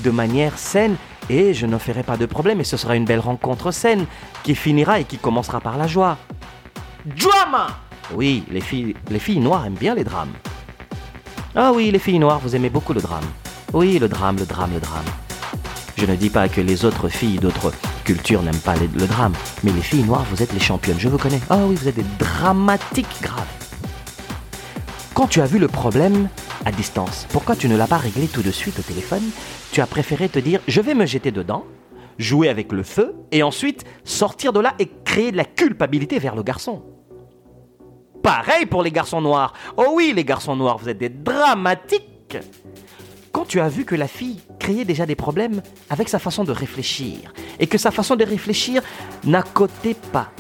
de 0.04 0.12
manière 0.12 0.58
saine 0.58 0.96
et 1.30 1.54
je 1.54 1.66
ne 1.66 1.78
ferai 1.78 2.04
pas 2.04 2.18
de 2.18 2.26
problème 2.26 2.60
et 2.60 2.64
ce 2.64 2.78
sera 2.78 2.96
une 2.96 3.06
belle 3.06 3.20
rencontre 3.20 3.72
saine 3.72 4.06
qui 4.44 4.56
finira 4.56 5.00
et 5.00 5.04
qui 5.04 5.18
commencera 5.18 5.60
par 5.62 5.78
la 5.78 5.88
joie. 5.88 6.18
Drama 7.06 7.68
Oui, 8.14 8.44
les 8.50 8.62
filles, 8.62 8.96
les 9.10 9.20
filles 9.20 9.40
noires 9.40 9.66
aiment 9.66 9.74
bien 9.74 9.96
les 9.96 10.04
drames. 10.04 10.34
Ah 11.56 11.72
oui, 11.74 11.92
les 11.92 12.00
filles 12.00 12.20
noires, 12.20 12.40
vous 12.40 12.56
aimez 12.56 12.70
beaucoup 12.70 12.94
le 12.94 13.02
drame. 13.02 13.26
Oui, 13.74 14.00
le 14.00 14.08
drame, 14.08 14.38
le 14.38 14.46
drame, 14.46 14.72
le 14.74 14.80
drame. 14.80 15.06
Je 15.98 16.06
ne 16.06 16.16
dis 16.16 16.30
pas 16.30 16.48
que 16.48 16.62
les 16.62 16.86
autres 16.86 17.10
filles 17.10 17.40
d'autres 17.40 17.74
cultures 18.06 18.42
n'aiment 18.42 18.56
pas 18.60 18.76
le 18.76 19.06
drame, 19.08 19.34
mais 19.64 19.72
les 19.72 19.82
filles 19.82 20.04
noires, 20.04 20.26
vous 20.32 20.42
êtes 20.42 20.54
les 20.54 20.60
championnes, 20.60 21.00
je 21.00 21.10
vous 21.10 21.18
connais. 21.18 21.42
Ah 21.50 21.58
oui, 21.58 21.76
vous 21.76 21.88
êtes 21.88 21.96
des 21.96 22.06
dramatiques 22.18 23.22
graves. 23.22 23.46
Quand 25.14 25.28
tu 25.28 25.42
as 25.42 25.46
vu 25.46 25.60
le 25.60 25.68
problème, 25.68 26.30
distance. 26.72 27.28
Pourquoi 27.30 27.56
tu 27.56 27.68
ne 27.68 27.76
l'as 27.76 27.88
pas 27.88 27.98
réglé 27.98 28.28
tout 28.28 28.42
de 28.42 28.52
suite 28.52 28.80
au 28.80 28.82
téléphone? 28.82 29.24
Tu 29.72 29.82
as 29.82 29.88
préféré 29.88 30.30
te 30.30 30.40
dire 30.40 30.62
je 30.68 30.82
vais 30.82 30.94
me 30.94 31.06
jeter 31.06 31.32
dedans, 31.32 31.66
jouer 32.18 32.50
avec 32.50 32.72
le 32.72 32.84
feu 32.84 33.16
et 33.32 33.44
ensuite 33.44 33.86
sortir 34.04 34.54
de 34.54 34.60
là 34.60 34.76
et 34.80 34.90
créer 35.06 35.32
de 35.32 35.38
la 35.38 35.46
culpabilité 35.46 36.20
vers 36.20 36.36
le 36.36 36.44
garçon. 36.44 36.84
Pareil 38.22 38.66
pour 38.66 38.84
les 38.84 38.92
garçons 38.92 39.22
noirs. 39.22 39.54
Oh 39.78 39.92
oui, 39.94 40.14
les 40.16 40.26
garçons 40.26 40.56
noirs, 40.56 40.78
vous 40.78 40.90
êtes 40.90 40.98
des 40.98 41.10
dramatiques. 41.10 42.38
Quand 43.32 43.46
tu 43.46 43.60
as 43.60 43.70
vu 43.70 43.86
que 43.86 43.96
la 43.96 44.08
fille 44.08 44.40
créait 44.60 44.86
déjà 44.86 45.06
des 45.06 45.16
problèmes 45.16 45.62
avec 45.90 46.10
sa 46.10 46.20
façon 46.20 46.44
de 46.44 46.52
réfléchir 46.52 47.34
et 47.60 47.68
que 47.68 47.78
sa 47.78 47.92
façon 47.92 48.16
de 48.16 48.24
réfléchir 48.24 48.82
n'accotait 49.24 49.96
pas 50.12 50.32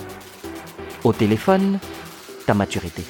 au 1.03 1.13
téléphone 1.13 1.79
ta 2.45 2.53
maturité. 2.53 3.03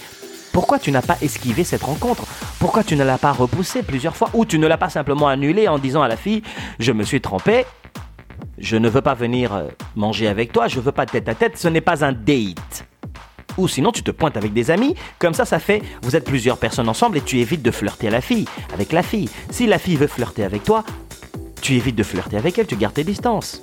Pourquoi 0.51 0.79
tu 0.79 0.91
n'as 0.91 1.01
pas 1.01 1.17
esquivé 1.21 1.63
cette 1.63 1.83
rencontre? 1.83 2.23
Pourquoi 2.59 2.83
tu 2.83 2.95
ne 2.95 3.03
l'as 3.03 3.17
pas 3.17 3.31
repoussée 3.31 3.83
plusieurs 3.83 4.15
fois 4.15 4.29
Ou 4.33 4.45
tu 4.45 4.59
ne 4.59 4.67
l'as 4.67 4.77
pas 4.77 4.89
simplement 4.89 5.27
annulée 5.27 5.67
en 5.67 5.77
disant 5.77 6.01
à 6.01 6.07
la 6.07 6.17
fille 6.17 6.41
Je 6.79 6.91
me 6.91 7.03
suis 7.03 7.21
trompé, 7.21 7.65
je 8.57 8.75
ne 8.75 8.89
veux 8.89 9.01
pas 9.01 9.13
venir 9.13 9.53
euh, 9.53 9.67
manger 9.95 10.27
avec 10.27 10.51
toi, 10.51 10.67
je 10.67 10.79
veux 10.79 10.91
pas 10.91 11.05
tête 11.05 11.29
à 11.29 11.35
tête, 11.35 11.57
ce 11.57 11.67
n'est 11.67 11.81
pas 11.81 12.03
un 12.03 12.11
date. 12.11 12.85
Ou 13.57 13.67
sinon, 13.67 13.91
tu 13.91 14.03
te 14.03 14.11
pointes 14.11 14.37
avec 14.37 14.53
des 14.53 14.71
amis. 14.71 14.95
Comme 15.17 15.33
ça, 15.33 15.45
ça 15.45 15.59
fait, 15.59 15.81
vous 16.01 16.15
êtes 16.15 16.25
plusieurs 16.25 16.57
personnes 16.57 16.87
ensemble 16.87 17.17
et 17.17 17.21
tu 17.21 17.39
évites 17.39 17.61
de 17.61 17.71
flirter 17.71 18.07
à 18.07 18.11
la 18.11 18.21
fille, 18.21 18.45
avec 18.73 18.91
la 18.91 19.03
fille. 19.03 19.29
Si 19.49 19.67
la 19.67 19.77
fille 19.77 19.97
veut 19.97 20.07
flirter 20.07 20.43
avec 20.43 20.63
toi, 20.63 20.83
tu 21.61 21.73
évites 21.75 21.95
de 21.95 22.03
flirter 22.03 22.37
avec 22.37 22.57
elle, 22.57 22.67
tu 22.67 22.75
gardes 22.75 22.93
tes 22.93 23.03
distances. 23.03 23.61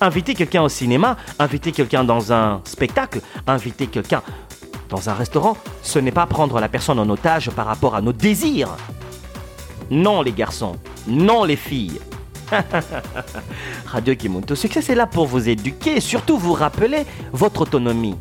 Inviter 0.00 0.34
quelqu'un 0.34 0.62
au 0.62 0.68
cinéma, 0.68 1.16
inviter 1.38 1.70
quelqu'un 1.70 2.02
dans 2.02 2.32
un 2.32 2.60
spectacle, 2.64 3.20
inviter 3.46 3.86
quelqu'un 3.86 4.22
un 5.08 5.14
restaurant, 5.14 5.56
ce 5.82 5.98
n'est 5.98 6.12
pas 6.12 6.26
prendre 6.26 6.60
la 6.60 6.68
personne 6.68 6.98
en 6.98 7.08
otage 7.08 7.50
par 7.50 7.66
rapport 7.66 7.94
à 7.94 8.00
nos 8.00 8.12
désirs. 8.12 8.76
Non 9.90 10.22
les 10.22 10.32
garçons, 10.32 10.76
non 11.06 11.44
les 11.44 11.56
filles. 11.56 12.00
Radio 13.86 14.14
Kimonto 14.14 14.54
Succès 14.54 14.82
c'est 14.82 14.94
là 14.94 15.06
pour 15.06 15.26
vous 15.26 15.48
éduquer 15.48 15.96
et 15.96 16.00
surtout 16.00 16.38
vous 16.38 16.52
rappeler 16.52 17.04
votre 17.32 17.62
autonomie. 17.62 18.16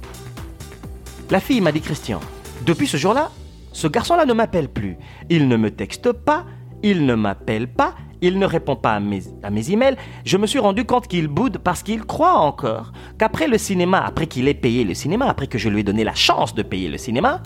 La 1.29 1.39
fille 1.39 1.61
m'a 1.61 1.71
dit 1.71 1.81
Christian, 1.81 2.19
depuis 2.65 2.87
ce 2.87 2.97
jour-là, 2.97 3.31
ce 3.71 3.87
garçon-là 3.87 4.25
ne 4.25 4.33
m'appelle 4.33 4.69
plus. 4.69 4.97
Il 5.29 5.47
ne 5.47 5.57
me 5.57 5.71
texte 5.71 6.11
pas, 6.11 6.45
il 6.83 7.05
ne 7.05 7.15
m'appelle 7.15 7.67
pas, 7.67 7.95
il 8.23 8.39
ne 8.39 8.45
répond 8.45 8.77
pas 8.77 8.93
à 8.93 8.99
mes, 9.01 9.21
à 9.43 9.49
emails. 9.49 9.97
Je 10.25 10.37
me 10.37 10.47
suis 10.47 10.59
rendu 10.59 10.85
compte 10.85 11.07
qu'il 11.07 11.27
boude 11.27 11.57
parce 11.57 11.83
qu'il 11.83 12.03
croit 12.05 12.35
encore 12.35 12.93
qu'après 13.19 13.47
le 13.49 13.57
cinéma, 13.57 14.01
après 14.03 14.27
qu'il 14.27 14.47
ait 14.47 14.53
payé 14.53 14.85
le 14.85 14.93
cinéma, 14.93 15.27
après 15.27 15.47
que 15.47 15.57
je 15.57 15.67
lui 15.67 15.81
ai 15.81 15.83
donné 15.83 16.05
la 16.05 16.15
chance 16.15 16.55
de 16.55 16.63
payer 16.63 16.87
le 16.87 16.97
cinéma, 16.97 17.43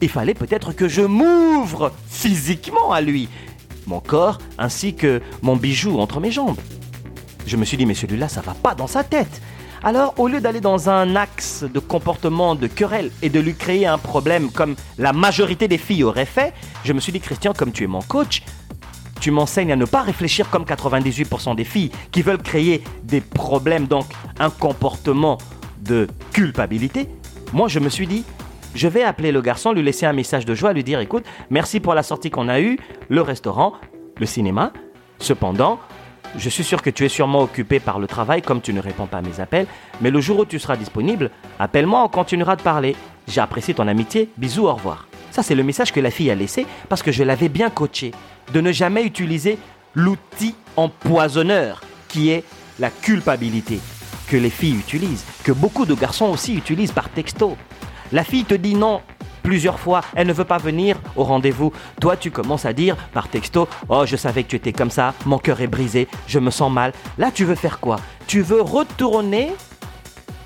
il 0.00 0.08
fallait 0.08 0.34
peut-être 0.34 0.72
que 0.72 0.88
je 0.88 1.02
m'ouvre 1.02 1.92
physiquement 2.08 2.92
à 2.92 3.00
lui, 3.00 3.28
mon 3.86 4.00
corps 4.00 4.38
ainsi 4.58 4.94
que 4.94 5.22
mon 5.42 5.54
bijou 5.56 6.00
entre 6.00 6.18
mes 6.18 6.32
jambes. 6.32 6.58
Je 7.46 7.56
me 7.56 7.64
suis 7.64 7.76
dit, 7.76 7.86
mais 7.86 7.94
celui-là, 7.94 8.28
ça 8.28 8.40
va 8.40 8.54
pas 8.54 8.74
dans 8.74 8.88
sa 8.88 9.04
tête. 9.04 9.40
Alors, 9.82 10.14
au 10.18 10.28
lieu 10.28 10.40
d'aller 10.40 10.60
dans 10.60 10.90
un 10.90 11.16
axe 11.16 11.64
de 11.64 11.78
comportement 11.78 12.54
de 12.54 12.66
querelle 12.66 13.10
et 13.22 13.30
de 13.30 13.40
lui 13.40 13.54
créer 13.54 13.86
un 13.86 13.96
problème 13.96 14.50
comme 14.50 14.74
la 14.98 15.12
majorité 15.12 15.68
des 15.68 15.78
filles 15.78 16.04
auraient 16.04 16.26
fait, 16.26 16.52
je 16.84 16.92
me 16.92 17.00
suis 17.00 17.12
dit, 17.12 17.20
Christian, 17.20 17.54
comme 17.54 17.72
tu 17.72 17.84
es 17.84 17.86
mon 17.86 18.02
coach, 18.02 18.42
tu 19.20 19.30
m'enseignes 19.30 19.72
à 19.72 19.76
ne 19.76 19.84
pas 19.84 20.02
réfléchir 20.02 20.50
comme 20.50 20.64
98% 20.64 21.54
des 21.54 21.64
filles 21.64 21.90
qui 22.10 22.22
veulent 22.22 22.42
créer 22.42 22.82
des 23.04 23.20
problèmes, 23.20 23.86
donc 23.86 24.06
un 24.38 24.50
comportement 24.50 25.38
de 25.80 26.08
culpabilité. 26.32 27.08
Moi, 27.52 27.68
je 27.68 27.78
me 27.78 27.88
suis 27.88 28.06
dit, 28.06 28.24
je 28.74 28.88
vais 28.88 29.02
appeler 29.02 29.32
le 29.32 29.42
garçon, 29.42 29.72
lui 29.72 29.82
laisser 29.82 30.06
un 30.06 30.12
message 30.12 30.44
de 30.44 30.54
joie, 30.54 30.72
lui 30.72 30.84
dire, 30.84 31.00
écoute, 31.00 31.24
merci 31.50 31.80
pour 31.80 31.94
la 31.94 32.02
sortie 32.02 32.30
qu'on 32.30 32.48
a 32.48 32.60
eue, 32.60 32.78
le 33.08 33.22
restaurant, 33.22 33.74
le 34.18 34.26
cinéma. 34.26 34.72
Cependant, 35.18 35.78
je 36.36 36.48
suis 36.48 36.64
sûr 36.64 36.80
que 36.80 36.90
tu 36.90 37.04
es 37.04 37.08
sûrement 37.08 37.42
occupé 37.42 37.80
par 37.80 37.98
le 37.98 38.06
travail 38.06 38.42
comme 38.42 38.60
tu 38.60 38.72
ne 38.72 38.80
réponds 38.80 39.06
pas 39.06 39.18
à 39.18 39.22
mes 39.22 39.40
appels, 39.40 39.66
mais 40.00 40.10
le 40.10 40.20
jour 40.20 40.40
où 40.40 40.44
tu 40.44 40.58
seras 40.58 40.76
disponible, 40.76 41.30
appelle-moi, 41.58 42.02
on 42.04 42.08
continuera 42.08 42.56
de 42.56 42.62
parler. 42.62 42.96
J'apprécie 43.26 43.74
ton 43.74 43.88
amitié, 43.88 44.30
bisous, 44.36 44.66
au 44.66 44.74
revoir. 44.74 45.09
Ça, 45.30 45.42
c'est 45.42 45.54
le 45.54 45.62
message 45.62 45.92
que 45.92 46.00
la 46.00 46.10
fille 46.10 46.30
a 46.30 46.34
laissé 46.34 46.66
parce 46.88 47.02
que 47.02 47.12
je 47.12 47.22
l'avais 47.22 47.48
bien 47.48 47.70
coaché 47.70 48.12
de 48.52 48.60
ne 48.60 48.72
jamais 48.72 49.04
utiliser 49.04 49.58
l'outil 49.94 50.54
empoisonneur 50.76 51.82
qui 52.08 52.30
est 52.30 52.44
la 52.78 52.90
culpabilité 52.90 53.80
que 54.28 54.36
les 54.36 54.50
filles 54.50 54.76
utilisent, 54.78 55.24
que 55.44 55.52
beaucoup 55.52 55.86
de 55.86 55.94
garçons 55.94 56.26
aussi 56.26 56.54
utilisent 56.54 56.92
par 56.92 57.08
texto. 57.08 57.56
La 58.12 58.24
fille 58.24 58.44
te 58.44 58.54
dit 58.54 58.74
non, 58.74 59.00
plusieurs 59.42 59.80
fois, 59.80 60.02
elle 60.14 60.28
ne 60.28 60.32
veut 60.32 60.44
pas 60.44 60.58
venir 60.58 60.96
au 61.16 61.24
rendez-vous. 61.24 61.72
Toi, 62.00 62.16
tu 62.16 62.30
commences 62.30 62.64
à 62.64 62.72
dire 62.72 62.96
par 63.12 63.28
texto, 63.28 63.68
oh, 63.88 64.04
je 64.06 64.16
savais 64.16 64.44
que 64.44 64.48
tu 64.48 64.56
étais 64.56 64.72
comme 64.72 64.90
ça, 64.90 65.14
mon 65.26 65.38
cœur 65.38 65.60
est 65.60 65.66
brisé, 65.66 66.06
je 66.28 66.38
me 66.38 66.50
sens 66.50 66.70
mal. 66.72 66.92
Là, 67.18 67.30
tu 67.32 67.44
veux 67.44 67.56
faire 67.56 67.80
quoi? 67.80 67.96
Tu 68.26 68.40
veux 68.40 68.62
retourner 68.62 69.52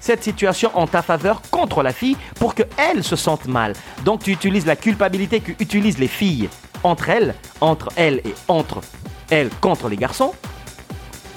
cette 0.05 0.23
situation 0.23 0.71
en 0.75 0.87
ta 0.87 1.01
faveur 1.01 1.41
contre 1.51 1.83
la 1.83 1.91
fille 1.91 2.19
pour 2.39 2.55
qu'elle 2.55 3.03
se 3.03 3.17
sente 3.17 3.47
mal. 3.47 3.73
Donc 4.05 4.23
tu 4.23 4.33
utilises 4.33 4.67
la 4.67 4.77
culpabilité 4.77 5.41
qu'utilisent 5.41 5.99
les 5.99 6.09
filles 6.09 6.51
entre 6.83 7.09
elles, 7.09 7.35
entre 7.63 7.89
elles 7.97 8.21
et 8.27 8.35
entre 8.49 8.83
elles 9.31 9.49
contre 9.63 9.89
les 9.89 9.97
garçons, 9.97 10.33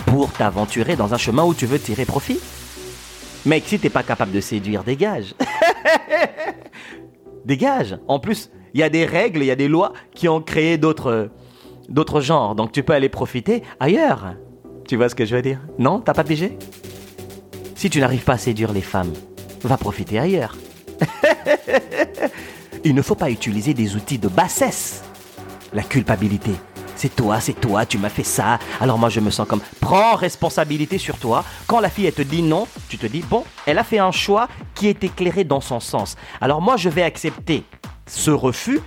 pour 0.06 0.34
t'aventurer 0.34 0.98
dans 0.98 1.14
un 1.14 1.18
chemin 1.18 1.46
où 1.46 1.54
tu 1.54 1.66
veux 1.66 1.80
tirer 1.80 2.04
profit. 2.04 2.42
Mec, 3.46 3.64
si 3.66 3.80
t'es 3.80 3.90
pas 3.90 4.04
capable 4.04 4.34
de 4.34 4.42
séduire, 4.42 4.84
dégage. 4.84 5.34
dégage. 7.46 7.98
En 8.10 8.20
plus, 8.20 8.52
il 8.74 8.82
y 8.82 8.84
a 8.84 8.90
des 8.90 9.06
règles, 9.06 9.44
il 9.44 9.46
y 9.46 9.52
a 9.52 9.56
des 9.56 9.70
lois 9.70 9.94
qui 10.14 10.28
ont 10.28 10.42
créé 10.42 10.78
d'autres 10.78 11.30
d'autres 11.88 12.20
genres. 12.20 12.54
Donc 12.54 12.74
tu 12.74 12.84
peux 12.84 12.92
aller 12.92 13.08
profiter 13.08 13.64
ailleurs. 13.80 14.34
Tu 14.90 14.98
vois 14.98 15.08
ce 15.08 15.16
que 15.16 15.24
je 15.24 15.38
veux 15.38 15.42
dire? 15.42 15.62
Non? 15.80 16.02
T'as 16.02 16.14
pas 16.14 16.26
pigé? 16.26 16.58
Si 17.78 17.92
tu 17.92 18.00
n'arrives 18.00 18.24
pas 18.24 18.34
à 18.34 18.38
séduire 18.40 18.74
les 18.74 18.82
femmes, 18.82 19.14
va 19.62 19.78
profiter 19.78 20.18
ailleurs. 20.18 20.58
Il 22.84 22.96
ne 22.96 23.04
faut 23.04 23.14
pas 23.14 23.30
utiliser 23.30 23.76
des 23.76 23.96
outils 23.96 24.18
de 24.18 24.28
bassesse. 24.28 25.04
La 25.74 25.84
culpabilité. 25.84 26.54
C'est 26.96 27.16
toi, 27.16 27.40
c'est 27.40 27.54
toi, 27.54 27.86
tu 27.86 28.00
m'as 28.00 28.10
fait 28.10 28.24
ça. 28.24 28.58
Alors 28.82 28.98
moi 28.98 29.10
je 29.10 29.20
me 29.20 29.30
sens 29.30 29.48
comme 29.48 29.62
prends 29.80 30.16
responsabilité 30.16 30.98
sur 30.98 31.20
toi. 31.20 31.44
Quand 31.68 31.80
la 31.80 31.92
fille 31.92 32.08
elle 32.08 32.14
te 32.14 32.24
dit 32.24 32.42
non, 32.42 32.68
tu 32.90 32.98
te 32.98 33.06
dis 33.06 33.22
bon, 33.22 33.44
elle 33.68 33.78
a 33.78 33.84
fait 33.84 34.00
un 34.00 34.12
choix 34.12 34.48
qui 34.74 34.88
est 34.88 35.04
éclairé 35.04 35.44
dans 35.44 35.62
son 35.62 35.80
sens. 35.80 36.16
Alors 36.42 36.64
moi 36.64 36.78
je 36.78 36.90
vais 36.90 37.04
accepter 37.04 37.64
ce 38.08 38.32
refus 38.32 38.80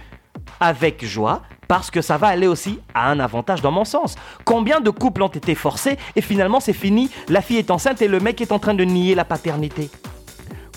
avec 0.59 1.04
joie 1.04 1.42
parce 1.71 1.93
que 1.93 2.03
ça 2.03 2.17
va 2.17 2.27
aller 2.27 2.49
aussi 2.49 2.81
à 2.95 3.12
un 3.12 3.21
avantage 3.21 3.62
dans 3.62 3.71
mon 3.71 3.85
sens. 3.85 4.17
Combien 4.45 4.81
de 4.81 4.91
couples 4.91 5.23
ont 5.23 5.29
été 5.29 5.55
forcés 5.55 5.99
et 6.17 6.21
finalement 6.21 6.59
c'est 6.59 6.73
fini, 6.73 7.11
la 7.29 7.43
fille 7.43 7.59
est 7.59 7.71
enceinte 7.71 8.03
et 8.03 8.09
le 8.09 8.19
mec 8.19 8.41
est 8.41 8.50
en 8.50 8.59
train 8.59 8.75
de 8.75 8.83
nier 8.83 9.15
la 9.15 9.25
paternité 9.25 9.89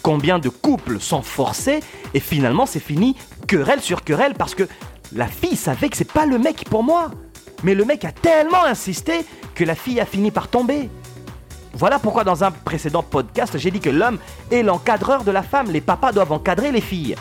Combien 0.04 0.38
de 0.38 0.50
couples 0.50 1.00
sont 1.00 1.24
forcés 1.24 1.80
et 2.14 2.20
finalement 2.20 2.68
c'est 2.68 2.80
fini, 2.80 3.16
querelle 3.48 3.82
sur 3.82 4.04
querelle 4.04 4.36
parce 4.36 4.54
que 4.54 4.68
la 5.16 5.26
fille 5.26 5.56
savait 5.56 5.90
que 5.90 5.98
c'est 5.98 6.12
pas 6.12 6.28
le 6.28 6.38
mec 6.38 6.66
pour 6.70 6.84
moi. 6.84 7.10
Mais 7.64 7.74
le 7.74 7.86
mec 7.86 8.06
a 8.06 8.12
tellement 8.12 8.64
insisté 8.64 9.26
que 9.56 9.64
la 9.64 9.74
fille 9.74 10.00
a 10.00 10.06
fini 10.06 10.30
par 10.30 10.48
tomber. 10.48 10.92
Voilà 11.74 11.98
pourquoi 11.98 12.24
dans 12.24 12.44
un 12.44 12.52
précédent 12.52 13.02
podcast, 13.02 13.58
j'ai 13.58 13.72
dit 13.72 13.80
que 13.80 13.90
l'homme 13.90 14.20
est 14.52 14.62
l'encadreur 14.62 15.24
de 15.24 15.32
la 15.32 15.42
femme. 15.42 15.72
Les 15.72 15.82
papas 15.82 16.12
doivent 16.12 16.34
encadrer 16.34 16.72
les 16.72 16.82
filles. 16.82 17.16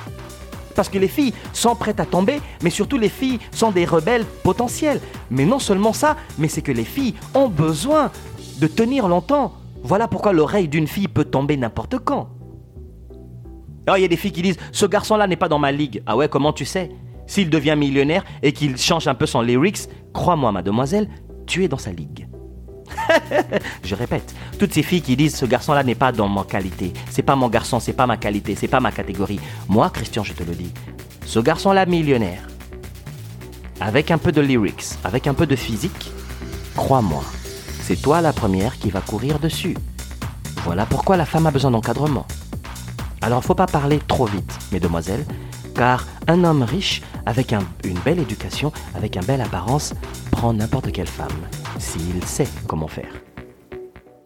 Parce 0.75 0.89
que 0.89 0.99
les 0.99 1.09
filles 1.09 1.35
sont 1.53 1.75
prêtes 1.75 2.01
à 2.01 2.07
tomber, 2.07 2.41
mais 2.63 2.71
surtout 2.71 2.99
les 2.99 3.09
filles 3.09 3.39
sont 3.53 3.71
des 3.71 3.85
rebelles 3.85 4.25
potentiels. 4.43 5.01
Mais 5.31 5.45
non 5.45 5.59
seulement 5.59 5.93
ça, 5.93 6.17
mais 6.39 6.49
c'est 6.49 6.63
que 6.63 6.73
les 6.73 6.85
filles 6.85 7.15
ont 7.35 7.49
besoin 7.49 8.11
de 8.59 8.67
tenir 8.67 9.09
longtemps. 9.09 9.55
Voilà 9.83 10.09
pourquoi 10.09 10.33
l'oreille 10.33 10.69
d'une 10.69 10.87
fille 10.87 11.09
peut 11.09 11.25
tomber 11.25 11.57
n'importe 11.57 11.99
quand. 11.99 12.29
Alors 13.87 13.99
il 13.99 14.03
y 14.03 14.05
a 14.05 14.09
des 14.09 14.17
filles 14.17 14.33
qui 14.33 14.43
disent, 14.43 14.59
ce 14.71 14.87
garçon-là 14.87 15.27
n'est 15.27 15.37
pas 15.37 15.49
dans 15.49 15.59
ma 15.59 15.73
ligue. 15.73 16.03
Ah 16.07 16.17
ouais, 16.17 16.29
comment 16.29 16.53
tu 16.53 16.65
sais? 16.65 16.91
S'il 17.27 17.51
devient 17.51 17.77
millionnaire 17.77 18.25
et 18.43 18.53
qu'il 18.53 18.77
change 18.77 19.09
un 19.09 19.15
peu 19.15 19.27
son 19.27 19.43
lyrics, 19.43 19.89
crois-moi, 20.13 20.53
mademoiselle, 20.53 21.09
tu 21.47 21.65
es 21.65 21.69
dans 21.69 21.79
sa 21.79 21.91
ligue. 21.91 22.29
je 23.85 23.95
répète, 23.95 24.35
toutes 24.59 24.73
ces 24.73 24.83
filles 24.83 25.03
qui 25.03 25.17
disent 25.17 25.37
ce 25.37 25.47
garçon-là 25.47 25.83
n'est 25.83 25.95
pas 25.95 26.13
dans 26.13 26.29
ma 26.29 26.45
qualité, 26.45 26.93
c'est 27.11 27.23
pas 27.23 27.37
mon 27.37 27.49
garçon, 27.49 27.81
c'est 27.81 27.93
pas 27.93 28.07
ma 28.07 28.17
qualité, 28.17 28.55
c'est 28.55 28.69
pas 28.69 28.81
ma 28.81 28.93
catégorie. 28.93 29.41
Moi, 29.69 29.91
Christian, 29.91 30.25
je 30.25 30.33
te 30.33 30.43
le 30.43 30.55
dis, 30.55 30.73
ce 31.25 31.39
garçon-là 31.39 31.87
millionnaire, 31.87 32.47
avec 33.81 34.11
un 34.11 34.19
peu 34.19 34.33
de 34.33 34.41
lyrics, 34.41 34.85
avec 35.05 35.27
un 35.27 35.35
peu 35.35 35.47
de 35.47 35.57
physique, 35.57 36.11
crois-moi, 36.77 37.25
c'est 37.83 38.01
toi 38.01 38.21
la 38.21 38.33
première 38.33 38.79
qui 38.79 38.91
va 38.91 39.01
courir 39.01 39.39
dessus. 39.39 39.77
Voilà 40.65 40.87
pourquoi 40.87 41.17
la 41.17 41.27
femme 41.27 41.47
a 41.47 41.51
besoin 41.51 41.73
d'encadrement. 41.73 42.27
Alors, 43.21 43.43
faut 43.43 43.55
pas 43.55 43.67
parler 43.67 44.01
trop 44.07 44.27
vite, 44.27 44.59
mesdemoiselles, 44.71 45.25
car 45.75 46.07
un 46.29 46.45
homme 46.45 46.63
riche, 46.63 47.03
avec 47.27 47.53
une 47.85 47.99
belle 48.05 48.19
éducation, 48.19 48.73
avec 48.95 49.17
une 49.17 49.25
belle 49.25 49.41
apparence, 49.41 49.95
n'importe 50.51 50.91
quelle 50.91 51.07
femme, 51.07 51.29
s'il 51.79 52.25
sait 52.25 52.49
comment 52.67 52.89
faire. 52.89 53.13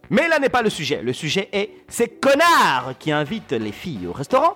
Mais 0.09 0.29
là 0.29 0.39
n'est 0.39 0.49
pas 0.49 0.63
le 0.63 0.71
sujet. 0.71 1.03
Le 1.03 1.13
sujet 1.13 1.49
est 1.53 1.71
ces 1.89 2.09
connards 2.09 2.95
qui 2.99 3.13
invitent 3.13 3.53
les 3.53 3.73
filles 3.73 4.07
au 4.07 4.13
restaurant, 4.13 4.55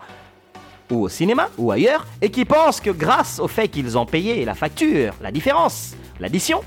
ou 0.90 1.02
au 1.02 1.08
cinéma, 1.08 1.50
ou 1.58 1.70
ailleurs, 1.70 2.06
et 2.22 2.30
qui 2.30 2.44
pensent 2.44 2.80
que 2.80 2.90
grâce 2.90 3.38
au 3.38 3.48
fait 3.48 3.68
qu'ils 3.68 3.98
ont 3.98 4.06
payé 4.06 4.44
la 4.44 4.54
facture, 4.54 5.14
la 5.20 5.30
différence, 5.30 5.94
l'addition, 6.18 6.62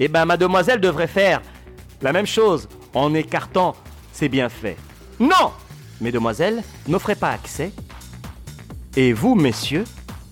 eh 0.00 0.08
ben 0.08 0.24
mademoiselle 0.24 0.80
devrait 0.80 1.06
faire 1.06 1.40
la 2.02 2.12
même 2.12 2.26
chose 2.26 2.68
en 2.92 3.14
écartant 3.14 3.74
ses 4.12 4.28
bienfaits. 4.28 4.76
Non 5.20 5.52
Mesdemoiselles, 6.00 6.62
n'offrez 6.88 7.14
pas 7.14 7.30
accès. 7.30 7.72
Et 8.96 9.12
vous, 9.12 9.34
messieurs, 9.34 9.84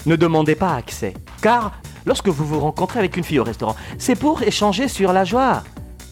ne 0.06 0.16
demandez 0.16 0.54
pas 0.54 0.74
accès. 0.74 1.14
Car 1.40 1.72
lorsque 2.06 2.28
vous 2.28 2.44
vous 2.44 2.60
rencontrez 2.60 2.98
avec 2.98 3.16
une 3.16 3.24
fille 3.24 3.38
au 3.38 3.44
restaurant, 3.44 3.76
c'est 3.98 4.16
pour 4.16 4.42
échanger 4.42 4.88
sur 4.88 5.12
la 5.12 5.24
joie. 5.24 5.62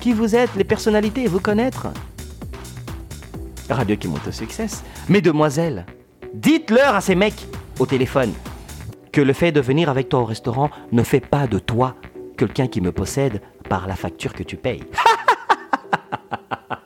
Qui 0.00 0.12
vous 0.12 0.34
êtes, 0.34 0.54
les 0.56 0.64
personnalités 0.64 1.24
et 1.24 1.28
vous 1.28 1.40
connaître. 1.40 1.88
Radio 3.68 3.96
qui 3.96 4.08
monte 4.08 4.26
au 4.26 4.32
succès. 4.32 4.66
Mesdemoiselles, 5.08 5.84
dites-leur 6.32 6.94
à 6.94 7.00
ces 7.00 7.14
mecs 7.14 7.46
au 7.78 7.86
téléphone 7.86 8.32
que 9.12 9.20
le 9.20 9.32
fait 9.32 9.52
de 9.52 9.60
venir 9.60 9.88
avec 9.88 10.08
toi 10.08 10.20
au 10.20 10.24
restaurant 10.24 10.70
ne 10.92 11.02
fait 11.02 11.20
pas 11.20 11.46
de 11.46 11.58
toi 11.58 11.96
quelqu'un 12.36 12.68
qui 12.68 12.80
me 12.80 12.92
possède 12.92 13.42
par 13.68 13.86
la 13.86 13.96
facture 13.96 14.32
que 14.32 14.42
tu 14.42 14.56
payes. 14.56 14.84